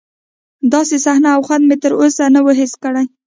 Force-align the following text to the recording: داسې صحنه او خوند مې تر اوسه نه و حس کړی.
داسې 0.73 0.95
صحنه 1.05 1.29
او 1.35 1.41
خوند 1.47 1.63
مې 1.69 1.75
تر 1.83 1.91
اوسه 2.01 2.25
نه 2.35 2.39
و 2.45 2.47
حس 2.59 2.73
کړی. 2.83 3.05